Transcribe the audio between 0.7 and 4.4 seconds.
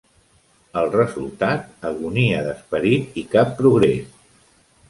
El resultat: agonia d'esperit i cap progrés.